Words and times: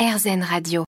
RZN 0.00 0.42
Radio. 0.42 0.84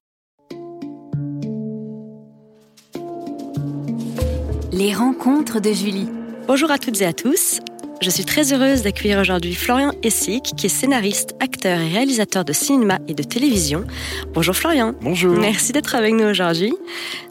Les 4.71 4.95
rencontres 4.95 5.59
de 5.59 5.71
Julie. 5.71 6.07
Bonjour 6.47 6.71
à 6.71 6.79
toutes 6.79 6.99
et 6.99 7.05
à 7.05 7.13
tous. 7.13 7.59
Je 8.01 8.09
suis 8.09 8.25
très 8.25 8.53
heureuse 8.53 8.81
d'accueillir 8.81 9.19
aujourd'hui 9.19 9.53
Florian 9.53 9.91
Essic, 10.01 10.53
qui 10.57 10.65
est 10.65 10.69
scénariste, 10.69 11.35
acteur 11.39 11.79
et 11.79 11.89
réalisateur 11.89 12.43
de 12.43 12.53
cinéma 12.53 12.97
et 13.07 13.13
de 13.13 13.21
télévision. 13.21 13.85
Bonjour 14.33 14.55
Florian. 14.55 14.95
Bonjour. 15.01 15.37
Merci 15.37 15.73
d'être 15.73 15.93
avec 15.93 16.15
nous 16.15 16.25
aujourd'hui. 16.25 16.73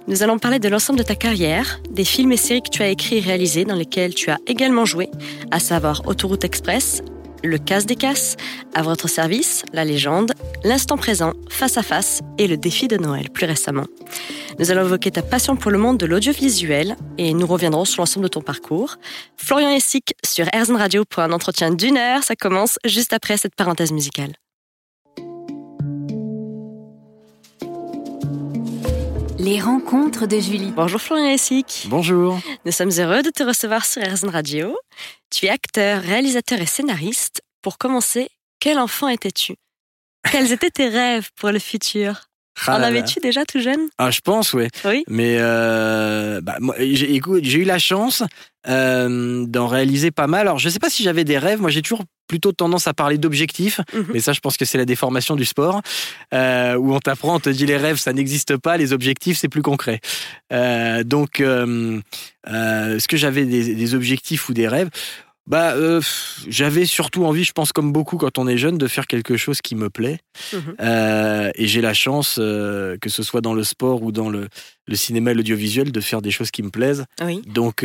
Nous 0.06 0.22
allons 0.22 0.38
parler 0.38 0.60
de 0.60 0.68
l'ensemble 0.68 1.00
de 1.00 1.04
ta 1.04 1.16
carrière, 1.16 1.80
des 1.90 2.04
films 2.04 2.30
et 2.30 2.36
séries 2.36 2.62
que 2.62 2.70
tu 2.70 2.82
as 2.82 2.90
écrits 2.90 3.18
et 3.18 3.20
réalisés 3.22 3.64
dans 3.64 3.74
lesquels 3.74 4.14
tu 4.14 4.30
as 4.30 4.38
également 4.46 4.84
joué, 4.84 5.08
à 5.50 5.58
savoir 5.58 6.06
Autoroute 6.06 6.44
Express, 6.44 7.02
Le 7.44 7.58
Casse 7.58 7.86
des 7.86 7.96
Casses, 7.96 8.36
À 8.74 8.82
votre 8.82 9.08
service, 9.08 9.64
La 9.72 9.84
Légende, 9.84 10.32
L'instant 10.64 10.96
présent, 10.96 11.32
Face 11.50 11.76
à 11.76 11.82
face 11.82 12.20
et 12.38 12.46
Le 12.46 12.56
défi 12.56 12.88
de 12.88 12.96
Noël 12.96 13.30
plus 13.30 13.46
récemment. 13.46 13.86
Nous 14.58 14.70
allons 14.70 14.84
évoquer 14.84 15.10
ta 15.10 15.22
passion 15.22 15.56
pour 15.56 15.70
le 15.70 15.78
monde 15.78 15.98
de 15.98 16.06
l'audiovisuel 16.06 16.96
et 17.18 17.32
nous 17.34 17.46
reviendrons 17.46 17.84
sur 17.84 18.02
l'ensemble 18.02 18.24
de 18.24 18.28
ton 18.28 18.42
parcours. 18.42 18.96
Florian 19.36 19.70
Essic 19.70 20.14
sur 20.24 20.46
RZN 20.46 20.76
Radio 20.76 21.04
pour 21.04 21.22
un 21.22 21.32
entretien 21.32 21.70
d'une 21.70 21.96
heure. 21.96 22.22
Ça 22.22 22.36
commence 22.36 22.78
juste 22.84 23.12
après 23.12 23.36
cette 23.36 23.54
parenthèse 23.54 23.92
musicale. 23.92 24.32
Les 29.42 29.60
rencontres 29.60 30.26
de 30.26 30.38
Julie. 30.38 30.70
Bonjour 30.70 31.00
Florian 31.00 31.26
Essic. 31.26 31.86
Bonjour. 31.88 32.38
Nous 32.64 32.70
sommes 32.70 32.92
heureux 32.96 33.22
de 33.22 33.30
te 33.30 33.42
recevoir 33.42 33.84
sur 33.84 34.00
RZN 34.00 34.28
Radio. 34.28 34.78
Tu 35.30 35.46
es 35.46 35.48
acteur, 35.48 36.00
réalisateur 36.00 36.60
et 36.60 36.66
scénariste. 36.66 37.42
Pour 37.60 37.76
commencer, 37.76 38.28
quel 38.60 38.78
enfant 38.78 39.08
étais-tu? 39.08 39.56
Quels 40.30 40.52
étaient 40.52 40.70
tes 40.70 40.88
rêves 40.88 41.30
pour 41.34 41.50
le 41.50 41.58
futur? 41.58 42.28
Ah 42.66 42.78
En 42.78 42.82
avais-tu 42.82 43.18
déjà 43.20 43.44
tout 43.44 43.60
jeune? 43.60 43.88
Ah, 43.98 44.10
je 44.10 44.20
pense, 44.20 44.52
ouais. 44.52 44.68
Oui. 44.84 45.04
Mais 45.08 45.36
euh, 45.38 46.40
bah, 46.40 46.56
j'ai, 46.78 47.14
écoute, 47.14 47.44
j'ai 47.44 47.60
eu 47.60 47.64
la 47.64 47.78
chance 47.78 48.22
euh, 48.68 49.44
d'en 49.46 49.66
réaliser 49.66 50.10
pas 50.10 50.26
mal. 50.26 50.42
Alors, 50.42 50.58
je 50.58 50.68
sais 50.68 50.78
pas 50.78 50.90
si 50.90 51.02
j'avais 51.02 51.24
des 51.24 51.38
rêves. 51.38 51.60
Moi, 51.60 51.70
j'ai 51.70 51.82
toujours 51.82 52.04
plutôt 52.28 52.52
tendance 52.52 52.86
à 52.86 52.94
parler 52.94 53.18
d'objectifs. 53.18 53.80
Mhm. 53.94 54.06
Mais 54.12 54.20
ça, 54.20 54.32
je 54.32 54.40
pense 54.40 54.56
que 54.56 54.64
c'est 54.64 54.78
la 54.78 54.84
déformation 54.84 55.34
du 55.34 55.44
sport, 55.44 55.82
euh, 56.32 56.76
où 56.76 56.94
on 56.94 57.00
t'apprend, 57.00 57.36
on 57.36 57.40
te 57.40 57.50
dit 57.50 57.66
les 57.66 57.76
rêves, 57.76 57.96
ça 57.96 58.12
n'existe 58.12 58.56
pas. 58.56 58.76
Les 58.76 58.92
objectifs, 58.92 59.38
c'est 59.38 59.48
plus 59.48 59.62
concret. 59.62 60.00
Donc, 60.50 61.40
est-ce 61.40 63.08
que 63.08 63.16
j'avais 63.16 63.44
des, 63.44 63.74
des 63.74 63.94
objectifs 63.94 64.48
ou 64.48 64.54
des 64.54 64.68
rêves? 64.68 64.90
Bah, 65.46 65.72
euh, 65.74 66.00
j'avais 66.48 66.86
surtout 66.86 67.24
envie, 67.24 67.44
je 67.44 67.52
pense 67.52 67.72
comme 67.72 67.92
beaucoup 67.92 68.16
quand 68.16 68.38
on 68.38 68.46
est 68.46 68.56
jeune, 68.56 68.78
de 68.78 68.86
faire 68.86 69.06
quelque 69.06 69.36
chose 69.36 69.60
qui 69.60 69.74
me 69.74 69.90
plaît. 69.90 70.18
Mhm. 70.52 70.76
Euh, 70.80 71.50
et 71.56 71.66
j'ai 71.66 71.80
la 71.80 71.94
chance, 71.94 72.36
euh, 72.38 72.96
que 73.00 73.08
ce 73.08 73.22
soit 73.22 73.40
dans 73.40 73.54
le 73.54 73.64
sport 73.64 74.02
ou 74.02 74.12
dans 74.12 74.30
le, 74.30 74.48
le 74.86 74.96
cinéma 74.96 75.32
et 75.32 75.34
l'audiovisuel, 75.34 75.90
de 75.90 76.00
faire 76.00 76.22
des 76.22 76.30
choses 76.30 76.50
qui 76.50 76.62
me 76.62 76.70
plaisent. 76.70 77.04
Oui. 77.22 77.42
Donc, 77.46 77.84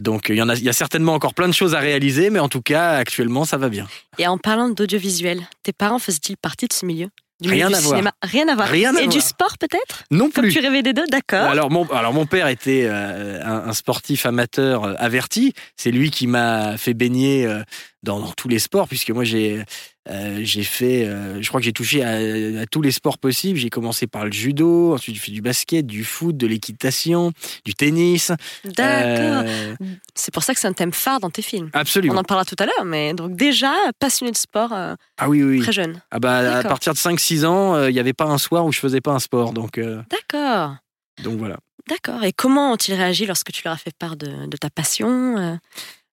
donc 0.00 0.28
il 0.30 0.36
y 0.36 0.42
en 0.42 0.48
a, 0.48 0.54
il 0.54 0.64
y 0.64 0.68
a 0.68 0.72
certainement 0.72 1.14
encore 1.14 1.34
plein 1.34 1.48
de 1.48 1.54
choses 1.54 1.74
à 1.74 1.78
réaliser, 1.78 2.30
mais 2.30 2.38
en 2.38 2.48
tout 2.48 2.62
cas, 2.62 2.92
actuellement, 2.96 3.44
ça 3.44 3.58
va 3.58 3.68
bien. 3.68 3.86
Et 4.18 4.26
en 4.26 4.38
parlant 4.38 4.68
d'audiovisuel, 4.70 5.46
tes 5.62 5.72
parents 5.72 5.98
faisaient-ils 5.98 6.36
partie 6.36 6.66
de 6.66 6.72
ce 6.72 6.86
milieu? 6.86 7.08
Du 7.40 7.50
Rien 7.50 7.72
à 7.72 7.80
voir. 7.80 8.02
Rien 8.22 8.48
à 8.48 8.54
voir. 8.54 8.68
Rien 8.68 8.96
à 8.96 9.02
et 9.02 9.08
du 9.08 9.20
sport 9.20 9.58
peut-être? 9.58 10.04
Non 10.10 10.30
Comme 10.30 10.44
plus. 10.44 10.52
tu 10.52 10.60
rêvais 10.60 10.82
des 10.82 10.92
deux, 10.92 11.06
d'accord. 11.06 11.48
Alors 11.50 11.70
mon, 11.70 11.86
alors 11.90 12.12
mon 12.12 12.24
père 12.26 12.48
était 12.48 12.86
euh, 12.88 13.40
un, 13.44 13.68
un 13.68 13.72
sportif 13.74 14.24
amateur 14.26 14.84
euh, 14.84 14.94
averti. 14.98 15.52
C'est 15.76 15.90
lui 15.90 16.10
qui 16.10 16.26
m'a 16.26 16.78
fait 16.78 16.94
baigner 16.94 17.46
euh, 17.46 17.62
dans, 18.02 18.20
dans 18.20 18.32
tous 18.32 18.48
les 18.48 18.58
sports, 18.58 18.88
puisque 18.88 19.10
moi 19.10 19.24
j'ai 19.24 19.62
euh, 20.08 20.40
j'ai 20.42 20.62
fait, 20.62 21.04
euh, 21.06 21.40
je 21.42 21.48
crois 21.48 21.60
que 21.60 21.64
j'ai 21.64 21.72
touché 21.72 22.02
à, 22.02 22.62
à 22.62 22.66
tous 22.66 22.80
les 22.82 22.90
sports 22.90 23.18
possibles. 23.18 23.58
J'ai 23.58 23.70
commencé 23.70 24.06
par 24.06 24.24
le 24.24 24.32
judo, 24.32 24.94
ensuite 24.94 25.14
j'ai 25.16 25.20
fait 25.20 25.32
du 25.32 25.42
basket, 25.42 25.86
du 25.86 26.04
foot, 26.04 26.36
de 26.36 26.46
l'équitation, 26.46 27.32
du 27.64 27.74
tennis. 27.74 28.30
D'accord. 28.64 29.42
Euh, 29.46 29.74
C'est 30.14 30.32
pour 30.32 30.42
ça 30.42 30.54
que 30.54 30.60
c'est 30.60 30.68
un 30.68 30.72
thème 30.72 30.92
phare 30.92 31.20
dans 31.20 31.30
tes 31.30 31.42
films. 31.42 31.70
On 31.74 31.78
absolument. 31.78 32.14
en 32.20 32.24
parlera 32.24 32.44
tout 32.44 32.56
à 32.58 32.66
l'heure, 32.66 32.84
mais 32.84 33.14
donc 33.14 33.34
déjà 33.36 33.72
passionné 33.98 34.30
de 34.32 34.36
sport 34.36 34.72
Ah 34.72 35.28
oui, 35.28 35.42
oui. 35.42 35.60
très 35.60 35.72
jeune. 35.72 36.00
Ah 36.10 36.20
bah, 36.20 36.58
à 36.58 36.62
partir 36.62 36.92
de 36.92 36.98
5-6 36.98 37.44
ans, 37.44 37.86
il 37.86 37.92
n'y 37.92 38.00
avait 38.00 38.12
pas 38.12 38.26
un 38.26 38.38
soir 38.38 38.64
où 38.64 38.72
je 38.72 38.78
faisais 38.78 39.00
pas 39.00 39.12
un 39.12 39.18
sport. 39.18 39.52
Donc, 39.52 39.80
D'accord. 40.10 40.76
donc 41.22 41.38
voilà. 41.38 41.56
D'accord. 41.88 42.24
Et 42.24 42.32
comment 42.32 42.72
ont-ils 42.72 42.94
réagi 42.94 43.26
lorsque 43.26 43.52
tu 43.52 43.62
leur 43.64 43.74
as 43.74 43.78
fait 43.78 43.94
part 43.96 44.16
de, 44.16 44.46
de 44.46 44.56
ta 44.56 44.70
passion 44.70 45.58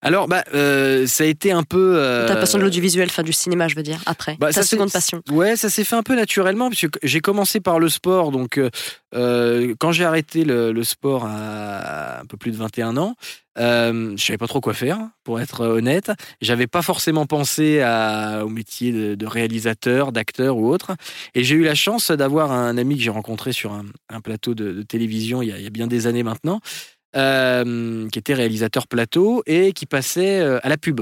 Alors, 0.03 0.28
bah, 0.28 0.44
euh, 0.53 1.08
ça 1.08 1.24
a 1.24 1.28
été 1.28 1.52
un 1.52 1.64
peu. 1.64 1.94
euh, 1.97 2.28
Ta 2.28 2.36
passion 2.36 2.58
de 2.59 2.64
l'audiovisuel, 2.64 3.08
enfin 3.09 3.24
du 3.24 3.34
cinéma, 3.34 3.68
je 3.68 3.75
veux 3.75 3.84
dire, 3.84 4.00
après. 4.06 4.36
Bah, 4.40 4.47
ta 4.47 4.62
ça, 4.62 4.64
seconde 4.64 4.91
passion. 4.91 5.22
Ouais, 5.31 5.56
ça 5.56 5.69
s'est 5.69 5.84
fait 5.84 5.96
un 5.96 6.03
peu 6.03 6.16
naturellement 6.16 6.69
puisque 6.69 6.97
j'ai 7.02 7.22
commencé 7.22 7.59
par 7.59 7.80
le 7.80 7.90
sport. 7.90 8.31
Donc, 8.31 8.59
euh, 9.16 9.74
quand 9.80 9.91
j'ai 9.91 10.06
arrêté 10.06 10.44
le, 10.44 10.72
le 10.72 10.84
sport 10.84 11.25
à 11.25 12.19
un 12.22 12.25
peu 12.25 12.38
plus 12.38 12.52
de 12.52 12.58
21 12.58 12.97
ans, 12.97 13.16
je 13.58 14.16
savais 14.18 14.38
pas 14.38 14.47
trop 14.47 14.62
quoi 14.62 14.74
faire, 14.74 15.00
pour 15.24 15.40
être 15.40 15.62
honnête. 15.66 16.12
J'avais 16.41 16.68
pas 16.68 16.81
forcément 16.81 17.25
pensé 17.25 17.81
à, 17.81 18.41
au 18.46 18.50
métier 18.50 18.91
de, 18.91 19.16
de 19.16 19.25
réalisateur, 19.28 20.12
d'acteur 20.12 20.58
ou 20.58 20.68
autre. 20.70 20.96
Et 21.35 21.44
j'ai 21.44 21.56
eu 21.56 21.64
la 21.64 21.75
chance 21.75 22.09
d'avoir 22.12 22.52
un 22.52 22.78
ami 22.78 22.97
que 22.97 23.03
j'ai 23.03 23.09
rencontré 23.12 23.52
sur 23.53 23.72
un, 23.74 23.85
un 24.09 24.22
plateau 24.22 24.56
de, 24.56 24.72
de 24.72 24.81
télévision 24.81 25.41
il 25.44 25.50
y, 25.50 25.52
a, 25.52 25.58
il 25.58 25.64
y 25.64 25.68
a 25.68 25.70
bien 25.70 25.88
des 25.88 26.08
années 26.08 26.24
maintenant, 26.24 26.59
euh, 27.16 28.07
qui 28.09 28.19
était 28.19 28.34
réalisateur 28.34 28.88
plateau 28.88 29.44
et 29.46 29.74
qui 29.74 29.85
passait 29.85 30.40
euh, 30.40 30.59
à 30.63 30.69
la 30.69 30.78
pub. 30.78 31.01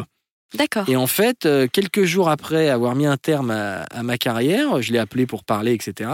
D'accord. 0.53 0.83
Et 0.89 0.97
en 0.97 1.07
fait, 1.07 1.45
euh, 1.45 1.67
quelques 1.71 2.03
jours 2.03 2.29
après 2.29 2.67
avoir 2.67 2.93
mis 2.93 3.05
un 3.05 3.15
terme 3.15 3.51
à, 3.51 3.83
à 3.83 4.03
ma 4.03 4.17
carrière, 4.17 4.81
je 4.81 4.91
l'ai 4.91 4.99
appelé 4.99 5.25
pour 5.25 5.45
parler, 5.45 5.73
etc. 5.73 6.09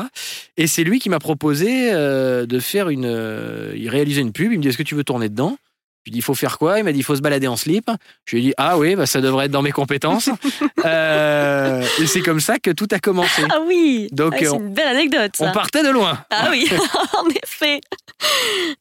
Et 0.58 0.68
c'est 0.68 0.84
lui 0.84 1.00
qui 1.00 1.10
m'a 1.10 1.18
proposé 1.18 1.90
euh, 1.92 2.46
de 2.46 2.60
faire 2.60 2.90
une. 2.90 3.06
euh, 3.08 3.74
il 3.76 3.90
réalisait 3.90 4.22
une 4.22 4.34
pub. 4.34 4.52
Il 4.52 4.58
me 4.60 4.62
dit 4.62 4.68
Est-ce 4.68 4.78
que 4.78 4.84
tu 4.84 4.94
veux 4.94 5.04
tourner 5.04 5.30
dedans? 5.30 5.58
Je 6.06 6.12
lui 6.12 6.12
ai 6.12 6.12
dit 6.12 6.18
Il 6.20 6.24
faut 6.24 6.36
faire 6.36 6.60
quoi? 6.60 6.78
Il 6.78 6.84
m'a 6.84 6.92
dit 6.92 7.00
Il 7.00 7.04
faut 7.04 7.16
se 7.16 7.22
balader 7.22 7.48
en 7.48 7.56
slip. 7.56 7.90
Je 8.26 8.36
lui 8.36 8.44
ai 8.44 8.46
dit 8.50 8.54
Ah 8.58 8.78
oui, 8.78 8.96
bah, 8.96 9.08
ça 9.08 9.22
devrait 9.22 9.46
être 9.46 9.52
dans 9.52 9.64
mes 9.64 9.72
compétences. 9.72 10.30
Euh, 10.86 11.84
et 12.00 12.06
c'est 12.08 12.22
comme 12.22 12.40
ça 12.40 12.60
que 12.60 12.70
tout 12.72 12.88
a 12.92 13.00
commencé. 13.00 13.42
Ah 13.52 13.60
oui. 13.66 14.08
Donc, 14.12 14.34
Ah, 14.36 14.40
c'est 14.40 14.48
on- 14.50 14.60
une 14.60 14.74
belle 14.74 14.88
anecdote. 14.88 15.32
Ça. 15.36 15.46
On 15.46 15.52
partait 15.52 15.84
de 15.84 15.90
loin. 15.90 16.20
Ah 16.30 16.48
oui, 16.52 16.70
en 17.18 17.28
effet. 17.44 17.82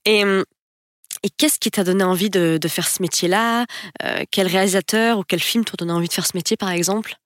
Et, 0.04 0.22
hum, 0.22 0.44
et 1.22 1.30
qu'est-ce 1.30 1.58
qui 1.58 1.70
t'a 1.70 1.84
donné 1.84 2.04
envie 2.04 2.30
de, 2.30 2.58
faire 2.68 2.88
ce 2.88 3.02
métier-là? 3.02 3.66
Euh, 4.02 4.24
Quel 4.30 4.46
réalisateur 4.46 5.18
ou 5.18 5.22
quel 5.22 5.40
film 5.40 5.64
t'a 5.64 5.76
donné 5.76 5.92
envie 5.92 6.08
de 6.08 6.12
faire 6.12 6.26
ce 6.26 6.36
métier, 6.36 6.56
par 6.56 6.70
exemple? 6.70 7.16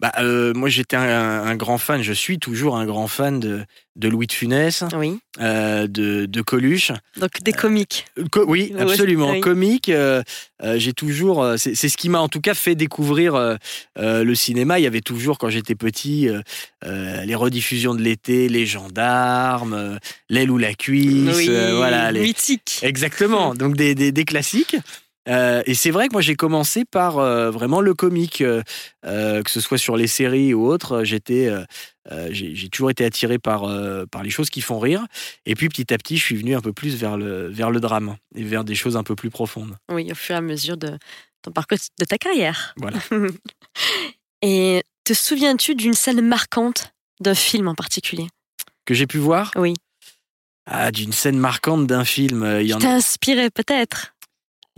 Bah, 0.00 0.12
euh, 0.20 0.54
moi, 0.54 0.68
j'étais 0.68 0.94
un, 0.94 1.02
un 1.44 1.56
grand 1.56 1.76
fan, 1.76 2.02
je 2.02 2.12
suis 2.12 2.38
toujours 2.38 2.76
un 2.76 2.86
grand 2.86 3.08
fan 3.08 3.40
de, 3.40 3.64
de 3.96 4.08
Louis 4.08 4.28
de 4.28 4.32
Funès, 4.32 4.84
Oui. 4.96 5.18
euh, 5.40 5.88
de, 5.88 6.26
de 6.26 6.40
Coluche. 6.40 6.92
Donc 7.16 7.42
des 7.42 7.52
comiques. 7.52 8.06
Co- 8.30 8.44
oui, 8.46 8.72
absolument. 8.78 9.32
oui. 9.32 9.40
Comique, 9.40 9.88
euh, 9.88 10.22
euh, 10.62 10.78
j'ai 10.78 10.92
toujours. 10.92 11.42
euh, 11.42 11.56
c'est 11.56 11.74
ce 11.74 11.96
qui 11.96 12.08
m'a 12.08 12.20
en 12.20 12.28
tout 12.28 12.40
cas 12.40 12.54
fait 12.54 12.76
découvrir 12.76 13.34
euh, 13.34 13.56
euh, 13.98 14.22
le 14.22 14.34
cinéma. 14.36 14.78
Il 14.78 14.84
y 14.84 14.86
avait 14.86 15.00
toujours, 15.00 15.36
quand 15.36 15.48
j'étais 15.50 15.74
petit, 15.74 16.28
euh, 16.28 16.42
euh, 16.84 17.24
les 17.24 17.34
rediffusions 17.34 17.96
de 17.96 18.00
l'été, 18.02 18.48
les 18.48 18.66
gendarmes, 18.66 19.74
euh, 19.74 19.98
l'aile 20.28 20.52
ou 20.52 20.58
la 20.58 20.74
cuisse, 20.74 21.48
euh, 21.48 21.74
voilà. 21.76 22.12
Les... 22.12 22.20
mythique. 22.20 22.78
Exactement. 22.82 23.52
Donc 23.56 23.76
des, 23.76 23.96
des, 23.96 24.12
des 24.12 24.24
classiques. 24.24 24.76
Euh, 25.28 25.62
et 25.66 25.74
c'est 25.74 25.90
vrai 25.90 26.08
que 26.08 26.12
moi 26.12 26.22
j'ai 26.22 26.36
commencé 26.36 26.84
par 26.84 27.18
euh, 27.18 27.50
vraiment 27.50 27.80
le 27.80 27.94
comique, 27.94 28.40
euh, 28.40 28.62
que 29.02 29.50
ce 29.50 29.60
soit 29.60 29.78
sur 29.78 29.96
les 29.96 30.06
séries 30.06 30.54
ou 30.54 30.66
autres. 30.66 31.04
J'étais, 31.04 31.50
j'ai 32.30 32.68
toujours 32.68 32.90
été 32.90 33.04
attiré 33.04 33.38
par 33.38 33.66
par 34.10 34.22
les 34.22 34.30
choses 34.30 34.50
qui 34.50 34.60
font 34.60 34.78
rire. 34.78 35.06
Et 35.46 35.54
puis 35.54 35.68
petit 35.68 35.92
à 35.92 35.98
petit, 35.98 36.16
je 36.16 36.24
suis 36.24 36.36
venu 36.36 36.54
un 36.54 36.60
peu 36.60 36.72
plus 36.72 36.96
vers 36.96 37.16
le 37.16 37.48
vers 37.48 37.70
le 37.70 37.80
drame 37.80 38.16
et 38.34 38.44
vers 38.44 38.64
des 38.64 38.74
choses 38.74 38.96
un 38.96 39.02
peu 39.02 39.14
plus 39.14 39.30
profondes. 39.30 39.76
Oui, 39.90 40.10
au 40.10 40.14
fur 40.14 40.34
et 40.34 40.38
à 40.38 40.42
mesure 40.42 40.76
de 40.76 40.98
ton 41.42 41.52
parcours 41.52 41.78
de 41.98 42.04
ta 42.04 42.18
carrière. 42.18 42.74
Voilà. 42.76 42.98
et 44.42 44.82
te 45.04 45.12
souviens-tu 45.12 45.74
d'une 45.74 45.94
scène 45.94 46.20
marquante 46.22 46.92
d'un 47.20 47.34
film 47.34 47.68
en 47.68 47.74
particulier? 47.74 48.28
Que 48.86 48.94
j'ai 48.94 49.06
pu 49.06 49.18
voir? 49.18 49.52
Oui. 49.56 49.74
Ah, 50.70 50.90
d'une 50.90 51.12
scène 51.12 51.38
marquante 51.38 51.86
d'un 51.86 52.04
film. 52.04 52.46
Il 52.60 52.66
y 52.66 52.68
Qui 52.68 52.74
en 52.74 52.78
t'a 52.78 52.94
inspiré 52.94 53.50
peut-être 53.50 54.14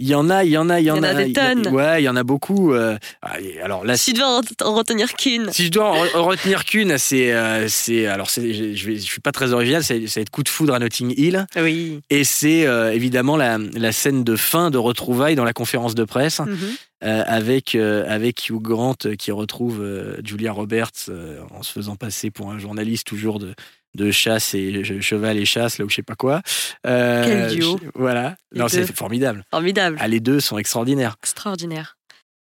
il 0.00 0.08
y 0.08 0.14
en 0.17 0.29
a, 0.31 0.43
il 0.44 0.50
y 0.50 0.56
en 0.58 0.69
a, 0.70 0.81
il 0.81 0.87
y 0.87 0.91
en, 0.91 0.97
Il 0.97 0.99
y 0.99 1.00
en 1.00 1.02
a 1.05 1.14
des 1.25 1.38
a- 1.38 1.55
tonnes. 1.55 1.69
ouais, 1.75 2.02
il 2.02 2.05
y 2.05 2.08
en 2.08 2.17
a 2.17 2.25
beaucoup. 2.25 2.73
euh, 2.73 2.99
ah, 3.23 3.35
alors 3.62 3.85
là, 3.85 3.97
Si 3.97 4.12
tu 4.12 4.20
devais 4.20 4.25
en 4.25 4.41
en 4.69 4.75
retenir 4.75 5.12
qu'une. 5.14 5.52
Si 5.52 5.67
je 5.67 5.70
dois 5.70 5.91
en 5.91 6.19
en 6.20 6.25
retenir 6.25 6.64
qu'une, 6.64 6.99
c'est, 6.99 7.32
euh, 7.32 7.69
c'est, 7.69 8.06
alors 8.06 8.31
c'est, 8.31 8.52
je, 8.52 8.75
je 8.75 8.93
suis 8.99 9.20
pas 9.20 9.31
très 9.32 9.52
original, 9.52 9.85
c'est, 9.85 10.06
c'est 10.08 10.23
être 10.23 10.31
coup 10.31 10.43
de 10.43 10.49
foudre 10.49 10.75
à 10.75 10.79
Notting 10.79 11.14
Hill, 11.17 11.47
Oui. 11.56 12.00
et 12.11 12.25
c'est 12.25 12.67
euh, 12.67 12.93
évidemment 12.93 13.37
la, 13.37 13.58
la 13.58 13.93
scène 13.93 14.25
de 14.25 14.37
fin 14.37 14.70
de 14.70 14.79
retrouvailles 14.79 15.37
dans 15.37 15.44
la 15.44 15.52
conférence 15.52 15.94
de 15.94 16.05
presse 16.05 16.41
Mhm. 16.41 16.56
euh, 17.05 17.23
avec 17.26 17.75
euh, 17.75 18.05
avec 18.08 18.49
Hugh 18.49 18.61
Grant 18.62 18.97
euh, 19.05 19.14
qui 19.17 19.31
retrouve 19.32 19.85
Julia 20.25 20.52
Roberts 20.52 21.11
en 21.50 21.62
se 21.62 21.73
faisant 21.73 21.97
passer 21.97 22.31
pour 22.31 22.50
un 22.50 22.58
journaliste 22.58 23.06
toujours 23.06 23.38
de 23.38 23.55
de 23.96 24.10
chasse 24.10 24.54
et 24.54 24.82
che- 24.84 25.00
cheval 25.00 25.37
et 25.38 25.44
chasse 25.44 25.78
là 25.78 25.84
ou 25.84 25.88
je 25.90 25.96
sais 25.96 26.02
pas 26.02 26.14
quoi. 26.14 26.42
Euh, 26.87 27.25
Quel 27.48 27.56
duo. 27.58 27.78
je- 27.82 27.88
Voilà, 27.94 28.37
Les 28.52 28.60
non 28.60 28.69
c'est 28.69 28.87
formidable. 28.96 29.44
Formidable. 29.50 29.96
Ah, 30.00 30.08
les 30.08 30.20
deux 30.20 30.40
sont 30.40 30.58
extraordinaires. 30.58 31.16
Extraordinaire. 31.22 31.96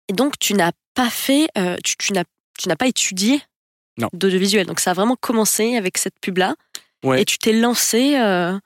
Et 0.09 0.13
donc, 0.13 0.37
tu 0.39 0.53
n'as 0.53 0.71
pas 0.95 1.09
fait, 1.09 1.47
euh, 1.57 1.75
tu, 1.83 1.95
tu 1.97 2.13
n'as, 2.13 2.23
tu 2.59 2.67
n'as 2.69 2.75
pas 2.75 2.87
étudié 2.87 3.41
Non. 3.97 4.09
d'audiovisuel. 4.13 4.65
Donc 4.67 4.79
ça 4.79 4.91
a 4.91 4.93
vraiment 4.93 5.15
commencé 5.19 5.75
avec 5.75 5.97
cette 5.97 6.15
pub-là. 6.21 6.55
Ouais. 7.03 7.21
Et 7.21 7.25
tu 7.25 7.37
t'es 7.37 7.53
lancé, 7.53 8.15
euh, 8.17 8.57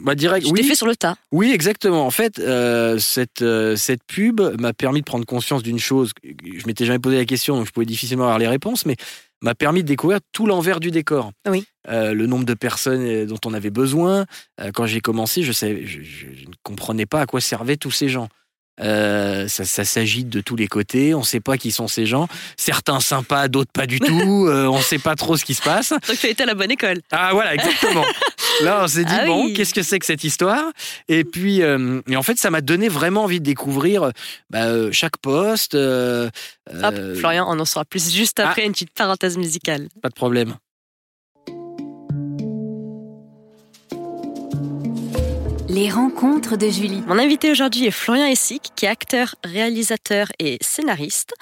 Bah 0.00 0.14
direct, 0.14 0.46
tu 0.46 0.52
t'es 0.52 0.60
oui. 0.62 0.66
fait 0.68 0.74
sur 0.74 0.86
le 0.86 0.96
tas. 0.96 1.16
Oui, 1.32 1.52
exactement. 1.52 2.06
En 2.06 2.10
fait, 2.10 2.38
euh, 2.38 2.98
cette, 2.98 3.42
euh, 3.42 3.76
cette 3.76 4.02
pub 4.04 4.40
m'a 4.60 4.72
permis 4.72 5.00
de 5.00 5.04
prendre 5.04 5.24
conscience 5.26 5.62
d'une 5.62 5.78
chose. 5.78 6.12
Je 6.24 6.66
m'étais 6.66 6.84
jamais 6.86 6.98
posé 6.98 7.16
la 7.18 7.24
question, 7.26 7.56
donc 7.56 7.66
je 7.66 7.72
pouvais 7.72 7.86
difficilement 7.86 8.24
avoir 8.24 8.38
les 8.38 8.48
réponses, 8.48 8.86
mais 8.86 8.96
m'a 9.44 9.54
permis 9.54 9.82
de 9.82 9.88
découvrir 9.88 10.18
tout 10.32 10.46
l'envers 10.46 10.80
du 10.80 10.90
décor. 10.90 11.30
Oui. 11.48 11.64
Euh, 11.88 12.14
le 12.14 12.26
nombre 12.26 12.44
de 12.44 12.54
personnes 12.54 13.02
euh, 13.02 13.26
dont 13.26 13.38
on 13.44 13.52
avait 13.54 13.70
besoin. 13.70 14.24
Euh, 14.60 14.70
quand 14.74 14.86
j'ai 14.86 15.00
commencé, 15.00 15.42
je, 15.42 15.52
savais, 15.52 15.86
je, 15.86 16.02
je- 16.02 16.26
je 16.34 16.46
ne 16.48 16.54
comprenais 16.62 17.06
pas 17.06 17.20
à 17.20 17.26
quoi 17.26 17.40
servaient 17.40 17.76
tous 17.76 17.90
ces 17.90 18.08
gens. 18.08 18.28
Euh, 18.80 19.46
ça, 19.46 19.64
ça 19.64 19.84
s'agite 19.84 20.28
de 20.28 20.40
tous 20.40 20.56
les 20.56 20.66
côtés. 20.66 21.14
On 21.14 21.20
ne 21.20 21.24
sait 21.24 21.40
pas 21.40 21.56
qui 21.58 21.70
sont 21.70 21.86
ces 21.86 22.06
gens. 22.06 22.26
Certains 22.56 22.98
sympas, 23.00 23.46
d'autres 23.48 23.70
pas 23.72 23.86
du 23.86 24.00
tout. 24.00 24.48
Euh, 24.54 24.66
on 24.66 24.78
ne 24.78 24.82
sait 24.82 24.98
pas 24.98 25.14
trop 25.16 25.36
ce 25.36 25.44
qui 25.44 25.54
se 25.54 25.62
passe. 25.62 25.90
Donc 25.90 26.18
tu 26.18 26.26
as 26.26 26.30
été 26.30 26.42
à 26.42 26.46
la 26.46 26.54
bonne 26.54 26.70
école. 26.70 27.00
Ah 27.10 27.30
voilà, 27.32 27.54
exactement. 27.54 28.04
Là, 28.62 28.80
on 28.84 28.88
s'est 28.88 29.04
dit 29.04 29.12
Ah 29.12 29.26
bon, 29.26 29.46
oui. 29.46 29.52
qu'est-ce 29.54 29.72
que 29.74 29.82
c'est 29.82 29.98
que 29.98 30.06
cette 30.06 30.22
histoire? 30.24 30.64
Et 31.08 31.24
puis, 31.24 31.62
euh, 31.62 32.00
et 32.08 32.16
en 32.16 32.22
fait, 32.22 32.38
ça 32.38 32.50
m'a 32.50 32.60
donné 32.60 32.88
vraiment 32.88 33.24
envie 33.24 33.40
de 33.40 33.44
découvrir 33.44 34.10
bah, 34.50 34.90
chaque 34.92 35.16
poste. 35.18 35.74
Hop, 35.74 36.94
Florian, 37.16 37.46
on 37.48 37.58
en 37.58 37.64
saura 37.64 37.84
plus 37.84 38.12
juste 38.12 38.38
Ah. 38.40 38.50
après 38.50 38.64
une 38.66 38.72
petite 38.72 38.92
parenthèse 38.92 39.36
musicale. 39.38 39.88
Pas 40.02 40.08
de 40.08 40.14
problème. 40.14 40.54
Les 45.74 45.90
rencontres 45.90 46.56
de 46.56 46.68
Julie. 46.68 47.02
Mon 47.08 47.18
invité 47.18 47.50
aujourd'hui 47.50 47.86
est 47.86 47.90
Florian 47.90 48.26
Essic, 48.26 48.70
qui 48.76 48.84
est 48.84 48.88
acteur, 48.88 49.34
réalisateur 49.42 50.28
et 50.38 50.56
scénariste. 50.60 51.34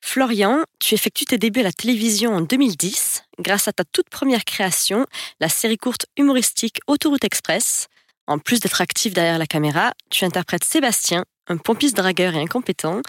Florian, 0.00 0.64
tu 0.80 0.94
effectues 0.94 1.26
tes 1.26 1.38
débuts 1.38 1.60
à 1.60 1.62
la 1.62 1.70
télévision 1.70 2.34
en 2.34 2.40
2010 2.40 3.22
grâce 3.38 3.68
à 3.68 3.72
ta 3.72 3.84
toute 3.84 4.08
première 4.10 4.44
création, 4.44 5.06
la 5.38 5.48
série 5.48 5.76
courte 5.76 6.06
humoristique 6.16 6.80
Autoroute 6.88 7.22
Express. 7.22 7.86
En 8.26 8.40
plus 8.40 8.58
d'être 8.58 8.80
actif 8.80 9.14
derrière 9.14 9.38
la 9.38 9.46
caméra, 9.46 9.92
tu 10.10 10.24
interprètes 10.24 10.64
Sébastien, 10.64 11.24
un 11.46 11.56
pompiste 11.56 11.96
dragueur 11.96 12.34
et 12.34 12.40
incompétent. 12.40 13.00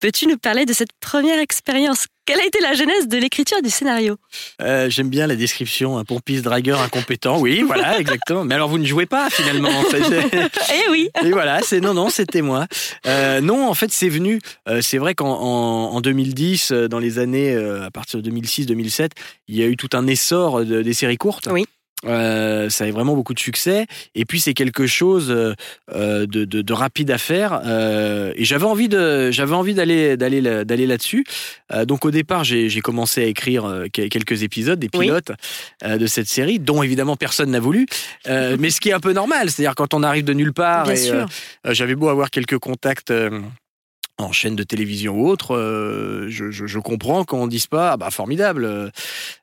Peux-tu 0.00 0.26
nous 0.26 0.36
parler 0.36 0.66
de 0.66 0.74
cette 0.74 0.92
première 1.00 1.38
expérience 1.38 2.08
Quelle 2.30 2.40
a 2.40 2.46
été 2.46 2.60
la 2.60 2.74
genèse 2.74 3.08
de 3.08 3.18
l'écriture 3.18 3.60
du 3.60 3.70
scénario 3.70 4.16
Euh, 4.62 4.88
J'aime 4.88 5.08
bien 5.08 5.26
la 5.26 5.34
description, 5.34 5.98
un 5.98 6.04
pompiste 6.04 6.44
dragueur 6.44 6.80
incompétent. 6.80 7.40
Oui, 7.40 7.62
voilà, 7.66 7.98
exactement. 8.00 8.44
Mais 8.44 8.54
alors, 8.54 8.68
vous 8.68 8.78
ne 8.78 8.84
jouez 8.86 9.06
pas 9.06 9.30
finalement. 9.30 9.68
En 9.68 9.82
fait. 9.82 10.00
Eh 10.72 10.90
oui 10.90 11.08
Et 11.24 11.32
voilà, 11.32 11.60
c'est 11.62 11.80
non, 11.80 11.92
non, 11.92 12.08
c'était 12.08 12.42
moi. 12.42 12.66
Euh, 13.06 13.40
non, 13.40 13.68
en 13.68 13.74
fait, 13.74 13.90
c'est 13.90 14.08
venu. 14.08 14.38
euh, 14.68 14.80
c'est 14.80 14.98
vrai 14.98 15.14
qu'en 15.16 15.28
en, 15.32 15.94
en 15.96 16.00
2010, 16.00 16.70
euh, 16.70 16.86
dans 16.88 17.00
les 17.00 17.18
années 17.18 17.52
à 17.56 17.90
partir 17.90 18.22
de 18.22 18.30
2006-2007, 18.30 19.10
il 19.48 19.56
y 19.56 19.62
a 19.64 19.66
eu 19.66 19.76
tout 19.76 19.90
un 19.94 20.06
essor 20.06 20.64
de- 20.64 20.82
des 20.82 20.94
séries 20.94 21.16
courtes. 21.18 21.48
Oui. 21.50 21.66
Euh, 22.06 22.70
ça 22.70 22.84
avait 22.84 22.92
vraiment 22.92 23.14
beaucoup 23.14 23.34
de 23.34 23.38
succès. 23.38 23.86
Et 24.14 24.24
puis 24.24 24.40
c'est 24.40 24.54
quelque 24.54 24.86
chose 24.86 25.30
euh, 25.30 25.54
euh, 25.94 26.26
de, 26.26 26.44
de- 26.44 26.62
de 26.62 26.72
rapide 26.72 27.10
à 27.10 27.18
faire. 27.18 27.60
Euh, 27.66 28.32
et 28.36 28.44
j'avais 28.44 28.64
envie 28.64 28.88
de, 28.88 29.30
j'avais 29.30 29.54
envie 29.54 29.74
d'aller, 29.74 30.16
d'aller, 30.16 30.40
d'aller 30.64 30.86
là-dessus. 30.86 31.24
Euh, 31.72 31.84
donc 31.84 32.04
au 32.06 32.10
départ, 32.10 32.44
j'ai, 32.44 32.68
commencé 32.80 33.22
à 33.22 33.26
écrire 33.26 33.64
que- 33.92 34.08
quelques 34.08 34.42
épisodes, 34.42 34.78
des 34.78 34.88
Oui. 34.94 35.06
pilotes 35.06 35.32
euh, 35.84 35.98
de 35.98 36.06
cette 36.06 36.28
série, 36.28 36.58
dont 36.58 36.82
évidemment 36.82 37.16
personne 37.16 37.50
n'a 37.50 37.60
voulu. 37.60 37.86
Euh, 38.28 38.56
mais 38.60 38.70
ce 38.70 38.80
qui 38.80 38.88
est 38.88 38.94
un 38.94 39.00
peu 39.00 39.12
normal, 39.12 39.50
c'est-à-dire 39.50 39.74
quand 39.74 39.92
on 39.92 40.02
arrive 40.02 40.24
de 40.24 40.32
nulle 40.32 40.52
part 40.54 40.86
J'avais 41.68 41.94
beau 41.94 42.08
avoir 42.08 42.30
quelques 42.30 42.58
contacts 42.58 43.12
en 44.22 44.32
chaîne 44.32 44.56
de 44.56 44.62
télévision 44.62 45.14
ou 45.18 45.28
autre, 45.28 45.56
euh, 45.56 46.26
je, 46.28 46.50
je- 46.50 46.66
je 46.66 46.78
comprends 46.78 47.24
qu'on 47.24 47.46
dise 47.46 47.66
pas, 47.66 47.92
ah 47.92 47.96
bah 47.96 48.10
formidable. 48.10 48.64
euh, 48.64 48.88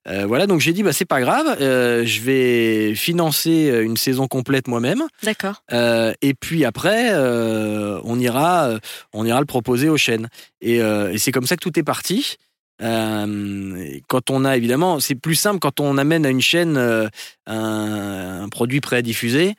euh, 0.07 0.25
voilà, 0.25 0.47
donc 0.47 0.59
j'ai 0.61 0.73
dit, 0.73 0.83
bah 0.83 0.93
c'est 0.93 1.05
pas 1.05 1.19
grave, 1.21 1.57
euh, 1.61 2.05
je 2.05 2.21
vais 2.21 2.95
financer 2.95 3.69
une 3.83 3.97
saison 3.97 4.27
complète 4.27 4.67
moi-même, 4.67 5.03
D'accord. 5.23 5.61
et 5.71 6.33
puis 6.33 6.65
après, 6.65 7.13
on 7.15 8.19
ira, 8.19 8.71
on 9.13 9.25
ira 9.25 9.39
le 9.39 9.45
proposer 9.45 9.89
aux 9.89 9.97
chaînes. 9.97 10.27
Et, 10.61 10.77
et 10.77 11.17
c'est 11.17 11.31
comme 11.31 11.45
ça 11.47 11.55
que 11.55 11.61
tout 11.61 11.77
est 11.79 11.83
parti. 11.83 12.37
Quand 14.07 14.29
on 14.29 14.45
a 14.45 14.55
évidemment, 14.57 14.99
c'est 14.99 15.15
plus 15.15 15.35
simple 15.35 15.59
quand 15.59 15.79
on 15.79 15.97
amène 15.97 16.25
à 16.25 16.29
une 16.29 16.41
chaîne 16.41 16.77
un, 16.77 18.41
un 18.43 18.49
produit 18.49 18.81
prêt 18.81 18.97
à 18.97 19.01
diffuser. 19.01 19.55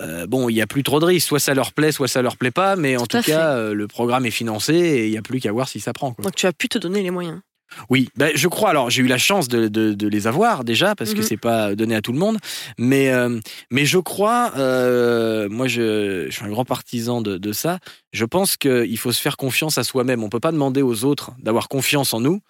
Euh, 0.00 0.26
bon, 0.26 0.48
il 0.48 0.54
n'y 0.54 0.62
a 0.62 0.66
plus 0.66 0.82
trop 0.82 1.00
de 1.00 1.04
risques. 1.04 1.28
Soit 1.28 1.38
ça 1.40 1.54
leur 1.54 1.72
plaît, 1.72 1.92
soit 1.92 2.08
ça 2.08 2.22
leur 2.22 2.36
plaît 2.36 2.50
pas. 2.50 2.76
Mais 2.76 2.96
en 2.96 3.06
Tout 3.06 3.20
cas, 3.22 3.56
euh, 3.56 3.74
le 3.74 3.86
programme 3.88 4.24
est 4.26 4.30
financé 4.30 4.74
et 4.74 5.04
il 5.06 5.10
n'y 5.10 5.18
a 5.18 5.22
plus 5.22 5.40
qu'à 5.40 5.52
voir 5.52 5.68
si 5.68 5.80
ça 5.80 5.92
prend. 5.92 6.12
quoi. 6.12 6.24
Donc 6.24 6.34
tu 6.34 6.46
as 6.46 6.52
pu 6.52 6.68
te 6.68 6.78
donner 6.78 7.02
les 7.02 7.10
moyens. 7.10 7.40
Oui, 7.88 8.10
ben, 8.16 8.30
je 8.34 8.48
crois. 8.48 8.68
Alors, 8.68 8.90
j'ai 8.90 9.02
eu 9.02 9.06
la 9.06 9.16
chance 9.16 9.48
de, 9.48 9.66
de- 9.66 9.94
de 9.94 10.06
les 10.08 10.26
avoir 10.26 10.62
déjà 10.62 10.94
parce 10.94 11.14
que 11.14 11.20
Mhm. 11.20 11.24
c'est 11.24 11.36
pas 11.38 11.74
donné 11.74 11.94
à 11.94 12.02
tout 12.02 12.12
le 12.12 12.18
monde. 12.18 12.36
Mais, 12.78 13.08
euh, 13.10 13.38
mais 13.70 13.86
je 13.86 13.96
crois, 13.98 14.50
moi, 15.48 15.68
je, 15.68 16.26
je 16.28 16.30
suis 16.30 16.44
un 16.44 16.50
grand 16.50 16.64
partisan 16.66 17.22
de, 17.22 17.38
de 17.38 17.52
ça. 17.52 17.78
Je 18.12 18.24
pense 18.26 18.56
qu'il 18.58 18.98
faut 18.98 19.12
se 19.12 19.20
faire 19.22 19.36
confiance 19.38 19.78
à 19.78 19.84
soi-même. 19.84 20.22
On 20.22 20.28
peut 20.28 20.40
pas 20.40 20.52
demander 20.52 20.82
aux 20.82 21.04
autres 21.04 21.32
d'avoir 21.38 21.68
confiance 21.68 22.12
en 22.12 22.20
nous 22.20 22.40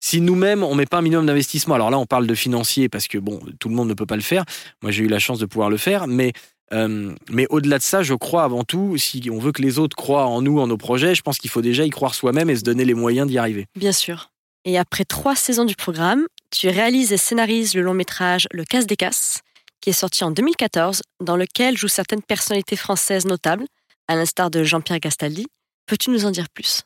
si 0.00 0.20
nous-mêmes 0.20 0.62
on 0.62 0.74
met 0.74 0.86
pas 0.86 0.98
un 0.98 1.02
minimum 1.02 1.24
d'investissement. 1.26 1.76
Alors 1.76 1.90
là, 1.90 1.98
on 1.98 2.04
parle 2.06 2.26
de 2.26 2.34
financier 2.34 2.88
parce 2.88 3.06
que 3.08 3.16
bon, 3.18 3.40
tout 3.60 3.68
le 3.68 3.74
monde 3.76 3.88
ne 3.88 3.94
peut 3.94 4.06
pas 4.06 4.16
le 4.16 4.22
faire. 4.22 4.44
Moi, 4.82 4.90
j'ai 4.92 5.04
eu 5.04 5.08
la 5.08 5.18
chance 5.20 5.38
de 5.38 5.46
pouvoir 5.46 5.70
le 5.70 5.76
faire, 5.78 6.06
mais 6.08 6.32
euh, 6.74 7.14
mais 7.30 7.46
au-delà 7.50 7.78
de 7.78 7.82
ça, 7.82 8.02
je 8.02 8.14
crois 8.14 8.44
avant 8.44 8.64
tout, 8.64 8.96
si 8.98 9.28
on 9.30 9.38
veut 9.38 9.52
que 9.52 9.62
les 9.62 9.78
autres 9.78 9.96
croient 9.96 10.26
en 10.26 10.42
nous, 10.42 10.58
en 10.58 10.66
nos 10.66 10.76
projets, 10.76 11.14
je 11.14 11.22
pense 11.22 11.38
qu'il 11.38 11.50
faut 11.50 11.62
déjà 11.62 11.84
y 11.84 11.90
croire 11.90 12.14
soi-même 12.14 12.50
et 12.50 12.56
se 12.56 12.62
donner 12.62 12.84
les 12.84 12.94
moyens 12.94 13.28
d'y 13.28 13.38
arriver. 13.38 13.66
Bien 13.76 13.92
sûr. 13.92 14.30
Et 14.64 14.78
après 14.78 15.04
trois 15.04 15.36
saisons 15.36 15.64
du 15.64 15.76
programme, 15.76 16.26
tu 16.50 16.68
réalises 16.68 17.12
et 17.12 17.16
scénarises 17.16 17.74
le 17.74 17.82
long 17.82 17.94
métrage 17.94 18.48
Le 18.52 18.64
Casse 18.64 18.86
des 18.86 18.96
Casses, 18.96 19.40
qui 19.80 19.90
est 19.90 19.94
sorti 19.94 20.24
en 20.24 20.30
2014, 20.30 21.02
dans 21.22 21.36
lequel 21.36 21.76
jouent 21.76 21.88
certaines 21.88 22.22
personnalités 22.22 22.76
françaises 22.76 23.26
notables, 23.26 23.66
à 24.08 24.16
l'instar 24.16 24.50
de 24.50 24.64
Jean-Pierre 24.64 25.00
Gastaldi. 25.00 25.46
Peux-tu 25.86 26.10
nous 26.10 26.24
en 26.26 26.30
dire 26.30 26.48
plus? 26.52 26.82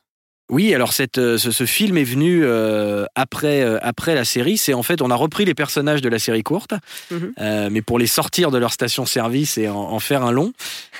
Oui, 0.51 0.75
alors 0.75 0.93
cette, 0.95 1.19
euh, 1.19 1.37
ce, 1.37 1.51
ce 1.51 1.67
film 1.67 1.99
est 1.99 2.05
venu 2.05 2.41
euh, 2.45 3.05
après, 3.15 3.61
euh, 3.63 3.79
après 3.83 4.15
la 4.15 4.25
série. 4.25 4.57
C'est 4.57 4.73
en 4.73 4.83
fait, 4.83 5.03
on 5.03 5.11
a 5.11 5.15
repris 5.15 5.45
les 5.45 5.55
personnages 5.55 6.01
de 6.01 6.09
la 6.09 6.19
série 6.19 6.43
courte, 6.43 6.73
Mhm. 7.11 7.33
euh, 7.41 7.69
mais 7.71 7.83
pour 7.83 7.99
les 7.99 8.07
sortir 8.07 8.51
de 8.51 8.57
leur 8.59 8.73
station-service 8.73 9.59
et 9.59 9.69
en, 9.69 9.77
en 9.77 9.99
faire 10.01 10.23
un 10.25 10.33
long. 10.33 10.53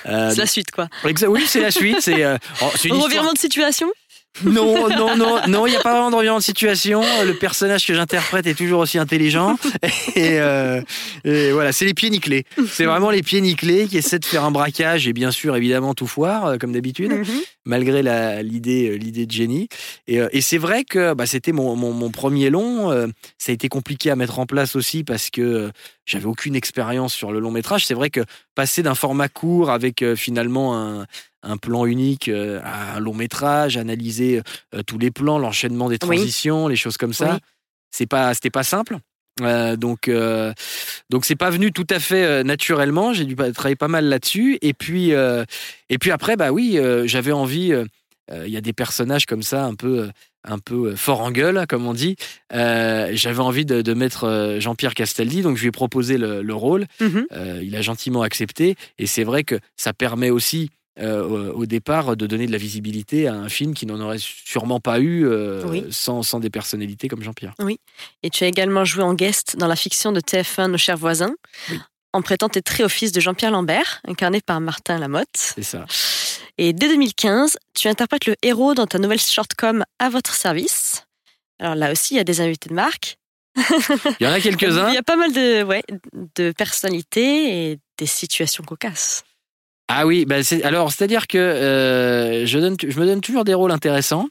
Euh, 0.05 0.29
C'est 0.29 0.37
la 0.37 0.45
suite, 0.45 0.71
quoi. 0.71 0.87
oui, 1.03 1.43
c'est 1.47 1.61
la 1.61 1.71
suite. 1.71 1.97
C'est 2.01 2.23
euh, 2.23 2.37
histoire- 2.75 3.01
Revirement 3.01 3.33
de 3.33 3.37
situation? 3.39 3.87
Non, 4.45 4.87
non, 4.89 5.17
non, 5.17 5.39
non, 5.47 5.67
il 5.67 5.71
n'y 5.71 5.75
a 5.75 5.81
pas 5.81 5.91
vraiment 5.91 6.11
de 6.11 6.15
revirement 6.15 6.37
de 6.37 6.43
situation. 6.43 7.01
Le 7.25 7.33
personnage 7.33 7.85
que 7.85 7.93
j'interprète 7.93 8.47
est 8.47 8.53
toujours 8.53 8.79
aussi 8.79 8.97
intelligent. 8.97 9.57
Et, 10.15 10.39
euh, 10.39 10.81
et 11.25 11.51
voilà, 11.51 11.71
c'est 11.71 11.85
les 11.85 11.93
pieds 11.93 12.09
nickelés. 12.09 12.45
C'est 12.71 12.85
vraiment 12.85 13.09
les 13.09 13.21
pieds 13.21 13.41
nickelés 13.41 13.87
qui 13.87 13.97
essaient 13.97 14.19
de 14.19 14.25
faire 14.25 14.45
un 14.45 14.51
braquage 14.51 15.07
et 15.07 15.13
bien 15.13 15.31
sûr, 15.31 15.55
évidemment, 15.55 15.93
tout 15.93 16.07
foire, 16.07 16.45
euh, 16.45 16.57
comme 16.57 16.71
d'habitude 16.71 17.11
Mhm. 17.11 17.25
malgré 17.65 18.01
l'idée 18.43 18.89
euh, 18.91 18.95
l'idée 18.97 19.25
de 19.25 19.31
génie. 19.31 19.67
Et, 20.07 20.19
et 20.31 20.41
c'est 20.41 20.57
vrai 20.57 20.83
que 20.83 21.13
bah, 21.13 21.25
c'était 21.25 21.51
mon, 21.51 21.75
mon, 21.75 21.91
mon 21.91 22.09
premier 22.09 22.49
long. 22.49 22.89
ça 23.37 23.51
a 23.51 23.53
été 23.53 23.67
compliqué 23.67 24.09
à 24.11 24.15
mettre 24.15 24.39
en 24.39 24.45
place 24.45 24.75
aussi 24.75 25.03
parce 25.03 25.29
que 25.29 25.71
j'avais 26.09 26.25
aucune 26.25 26.55
expérience 26.55 27.13
sur 27.13 27.31
le 27.31 27.39
long 27.39 27.51
métrage. 27.51 27.85
C'est 27.85 27.93
vrai 27.93 28.09
que 28.09 28.21
passer 28.55 28.81
d'un 28.83 28.95
format 28.95 29.29
court 29.29 29.69
avec 29.69 30.01
euh, 30.01 30.15
finalement 30.15 30.75
un, 30.77 31.05
un 31.43 31.57
plan 31.57 31.85
unique 31.85 32.27
euh, 32.29 32.59
à 32.63 32.95
un 32.95 32.99
long 32.99 33.13
métrage, 33.13 33.77
analyser 33.77 34.41
euh, 34.73 34.81
tous 34.81 34.97
les 34.97 35.11
plans, 35.11 35.37
l'enchaînement 35.37 35.87
des 35.87 35.99
Oui. 36.01 36.17
transitions, 36.17 36.67
les 36.67 36.75
choses 36.75 36.97
comme 36.97 37.13
ça, 37.13 37.33
Oui. 37.33 37.39
c'est 37.91 38.07
pas 38.07 38.33
c'était 38.33 38.49
pas 38.49 38.63
simple. 38.63 38.97
Donc, 39.77 40.11
donc 41.09 41.23
c'est 41.23 41.37
pas 41.37 41.49
venu 41.49 41.71
tout 41.71 41.87
à 41.89 41.99
fait 41.99 42.43
naturellement. 42.43 43.13
J'ai 43.13 43.23
dû 43.23 43.37
travailler 43.37 43.77
pas 43.77 43.87
mal 43.87 44.03
là-dessus. 44.03 44.57
Et 44.61 44.73
puis, 44.73 45.11
et 45.11 45.97
puis 45.97 46.11
après, 46.11 46.35
bah 46.35 46.51
oui, 46.51 46.77
j'avais 47.05 47.31
envie. 47.31 47.73
Euh, 48.31 48.47
Il 48.47 48.53
y 48.53 48.57
a 48.57 48.61
des 48.61 48.73
personnages 48.73 49.25
comme 49.25 49.43
ça, 49.43 49.65
un 49.65 49.75
peu, 49.75 49.99
euh, 49.99 50.07
un 50.43 50.59
peu 50.59 50.91
euh, 50.91 50.95
fort 50.95 51.21
en 51.21 51.31
gueule, 51.31 51.65
comme 51.67 51.85
on 51.87 51.93
dit. 51.93 52.15
Euh, 52.53 53.09
j'avais 53.13 53.39
envie 53.41 53.65
de, 53.65 53.81
de 53.81 53.93
mettre 53.93 54.57
Jean-Pierre 54.59 54.93
Castaldi, 54.93 55.41
donc 55.41 55.57
je 55.57 55.61
lui 55.61 55.67
ai 55.69 55.71
proposé 55.71 56.17
le, 56.17 56.41
le 56.41 56.53
rôle. 56.55 56.85
Mhm. 56.99 57.25
Euh, 57.33 57.61
il 57.63 57.75
a 57.75 57.81
gentiment 57.81 58.21
accepté. 58.21 58.75
Et 58.97 59.07
c'est 59.07 59.23
vrai 59.23 59.43
que 59.43 59.55
ça 59.77 59.93
permet 59.93 60.29
aussi. 60.29 60.69
euh, 61.01 61.53
au 61.53 61.65
départ, 61.65 62.17
de 62.17 62.27
donner 62.27 62.45
de 62.45 62.51
la 62.51 62.57
visibilité 62.57 63.27
à 63.29 63.33
un 63.33 63.47
film 63.47 63.73
qui 63.73 63.85
n'en 63.85 64.01
aurait 64.01 64.17
sûrement 64.19 64.81
pas 64.81 64.99
eu 64.99 65.25
euh, 65.25 65.63
Oui. 65.65 65.85
sans, 65.91 66.23
sans 66.23 66.41
des 66.41 66.49
personnalités 66.49 67.07
comme 67.07 67.23
Jean-Pierre. 67.23 67.53
Et 68.21 68.29
tu 68.29 68.43
as 68.43 68.47
également 68.47 68.83
joué 68.83 69.03
en 69.03 69.13
guest 69.13 69.55
dans 69.57 69.67
la 69.67 69.77
fiction 69.77 70.11
de 70.11 70.19
TF1 70.19 70.67
Nos 70.69 70.77
chers 70.77 70.97
voisins, 70.97 71.33
Oui. 71.71 71.79
en 72.11 72.21
prêtant 72.21 72.49
tes 72.49 72.61
traits 72.61 72.85
au 72.85 72.89
fils 72.89 73.13
de 73.13 73.21
Jean-Pierre 73.21 73.51
Lambert, 73.51 74.01
incarné 74.05 74.41
par 74.41 74.59
Martin 74.59 74.97
Lamotte. 74.99 75.27
C'est 75.35 75.63
ça. 75.63 75.85
Et 76.61 76.73
dès 76.73 76.89
2015, 76.89 77.57
tu 77.73 77.87
interprètes 77.87 78.25
le 78.25 78.35
héros 78.43 78.73
dans 78.73 78.85
ta 78.85 78.99
nouvelle 78.99 79.21
shortcom 79.21 79.85
À 79.97 80.09
votre 80.09 80.33
service. 80.33 81.05
Alors 81.57 81.73
là 81.73 81.89
aussi, 81.89 82.15
il 82.15 82.17
y 82.17 82.19
a 82.19 82.25
des 82.25 82.41
invités 82.41 82.67
de 82.67 82.73
marque. 82.73 83.17
Il 83.55 84.25
y 84.25 84.27
en 84.27 84.33
a 84.33 84.41
quelques-uns. 84.41 84.89
Il 84.91 84.93
y 84.93 84.97
a 84.97 85.03
pas 85.03 85.15
mal 85.15 85.31
de, 85.31 85.63
ouais, 85.63 85.83
de 86.35 86.51
personnalités 86.51 87.71
et 87.71 87.79
des 87.97 88.05
situations 88.05 88.65
cocasses. 88.65 89.23
Ah 89.87 90.05
oui, 90.05 90.25
bah 90.25 90.43
c'est, 90.43 90.61
alors 90.65 90.91
c'est-à-dire 90.91 91.27
que 91.27 91.37
euh, 91.37 92.45
je, 92.45 92.59
donne, 92.59 92.75
je 92.85 92.99
me 92.99 93.05
donne 93.05 93.21
toujours 93.21 93.45
des 93.45 93.53
rôles 93.53 93.71
intéressants. 93.71 94.27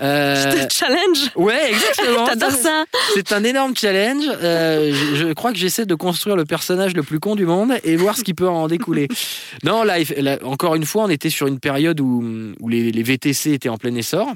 Euh, 0.00 0.50
C'est 0.52 0.60
un 0.62 0.68
challenge. 0.68 1.30
ouais, 1.36 1.70
exactement. 1.70 2.24
T'adores 2.26 2.50
ça. 2.52 2.84
C'est 3.14 3.32
un 3.32 3.44
énorme 3.44 3.76
challenge. 3.76 4.24
Euh, 4.42 4.92
je, 4.94 5.16
je 5.16 5.32
crois 5.32 5.52
que 5.52 5.58
j'essaie 5.58 5.86
de 5.86 5.94
construire 5.94 6.36
le 6.36 6.44
personnage 6.44 6.94
le 6.94 7.02
plus 7.02 7.20
con 7.20 7.36
du 7.36 7.44
monde 7.46 7.72
et 7.84 7.96
voir 7.96 8.16
ce 8.16 8.22
qui 8.24 8.34
peut 8.34 8.48
en 8.48 8.68
découler. 8.68 9.08
Non, 9.64 9.84
là, 9.84 9.98
encore 10.44 10.74
une 10.74 10.86
fois, 10.86 11.04
on 11.04 11.08
était 11.10 11.30
sur 11.30 11.46
une 11.46 11.60
période 11.60 12.00
où, 12.00 12.24
où 12.58 12.68
les, 12.68 12.90
les 12.90 13.02
VTC 13.02 13.52
étaient 13.52 13.68
en 13.68 13.76
plein 13.76 13.94
essor. 13.94 14.32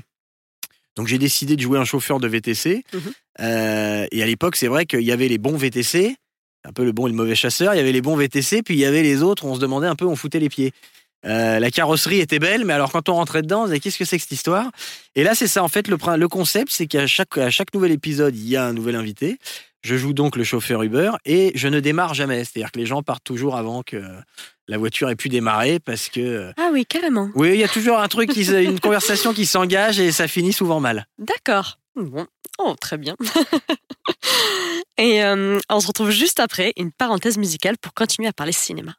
Donc 0.96 1.08
j'ai 1.08 1.18
décidé 1.18 1.56
de 1.56 1.60
jouer 1.60 1.78
un 1.78 1.84
chauffeur 1.84 2.20
de 2.20 2.28
VTC. 2.28 2.84
Mhm. 2.92 3.00
Euh, 3.40 4.06
et 4.12 4.22
à 4.22 4.26
l'époque, 4.26 4.56
c'est 4.56 4.68
vrai 4.68 4.86
qu'il 4.86 5.02
y 5.02 5.12
avait 5.12 5.28
les 5.28 5.38
bons 5.38 5.56
VTC, 5.56 6.16
un 6.64 6.72
peu 6.72 6.84
le 6.84 6.92
bon 6.92 7.06
et 7.06 7.10
le 7.10 7.16
mauvais 7.16 7.34
chasseur. 7.34 7.74
Il 7.74 7.76
y 7.78 7.80
avait 7.80 7.92
les 7.92 8.00
bons 8.02 8.16
VTC, 8.16 8.62
puis 8.62 8.74
il 8.74 8.80
y 8.80 8.84
avait 8.84 9.02
les 9.02 9.22
autres. 9.22 9.44
On 9.44 9.54
se 9.54 9.60
demandait 9.60 9.86
un 9.88 9.96
peu, 9.96 10.06
on 10.06 10.16
foutait 10.16 10.38
les 10.40 10.48
pieds. 10.48 10.72
Euh, 11.24 11.58
la 11.58 11.70
carrosserie 11.70 12.20
était 12.20 12.38
belle, 12.38 12.64
mais 12.64 12.72
alors 12.74 12.92
quand 12.92 13.08
on 13.08 13.14
rentrait 13.14 13.42
dedans, 13.42 13.62
on 13.62 13.64
disait 13.66 13.80
qu'est-ce 13.80 13.98
que 13.98 14.04
c'est 14.04 14.16
que 14.16 14.22
cette 14.22 14.32
histoire? 14.32 14.70
Et 15.14 15.24
là, 15.24 15.34
c'est 15.34 15.48
ça. 15.48 15.62
En 15.64 15.68
fait, 15.68 15.88
le, 15.88 15.96
le 16.16 16.28
concept, 16.28 16.70
c'est 16.70 16.86
qu'à 16.86 17.06
chaque, 17.06 17.36
à 17.38 17.50
chaque 17.50 17.72
nouvel 17.74 17.90
épisode, 17.92 18.36
il 18.36 18.46
y 18.48 18.56
a 18.56 18.64
un 18.64 18.72
nouvel 18.72 18.94
invité. 18.96 19.38
Je 19.82 19.96
joue 19.96 20.12
donc 20.12 20.36
le 20.36 20.44
chauffeur 20.44 20.82
Uber 20.82 21.12
et 21.24 21.52
je 21.54 21.68
ne 21.68 21.80
démarre 21.80 22.14
jamais. 22.14 22.44
C'est-à-dire 22.44 22.70
que 22.72 22.78
les 22.78 22.86
gens 22.86 23.02
partent 23.02 23.24
toujours 23.24 23.56
avant 23.56 23.82
que 23.82 24.02
la 24.68 24.78
voiture 24.78 25.08
ait 25.10 25.16
pu 25.16 25.28
démarrer 25.28 25.78
parce 25.80 26.08
que. 26.08 26.20
euh, 26.20 26.52
Ah 26.58 26.70
oui, 26.72 26.84
carrément. 26.86 27.30
Oui, 27.34 27.50
il 27.54 27.58
y 27.60 27.64
a 27.64 27.68
toujours 27.68 27.98
un 27.98 28.08
truc, 28.08 28.30
qui, 28.30 28.44
une 28.50 28.80
conversation 28.80 29.32
qui 29.32 29.46
s'engage 29.46 29.98
et 30.00 30.10
ça 30.12 30.26
finit 30.28 30.52
souvent 30.52 30.80
mal. 30.80 31.06
D'accord. 31.18 31.78
Bon. 31.94 32.26
Oh, 32.58 32.74
très 32.80 32.98
bien. 32.98 33.16
Et 34.98 35.22
euh, 35.22 35.58
on 35.68 35.80
se 35.80 35.86
retrouve 35.86 36.10
juste 36.10 36.40
après 36.40 36.72
une 36.76 36.90
parenthèse 36.90 37.36
musicale 37.36 37.76
pour 37.78 37.92
continuer 37.94 38.28
à 38.28 38.32
parler 38.32 38.52
cinéma. 38.52 38.94